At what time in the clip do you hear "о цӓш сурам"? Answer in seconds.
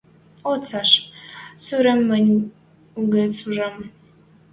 0.49-1.99